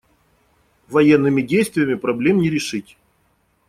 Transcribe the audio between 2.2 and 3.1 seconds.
не решить.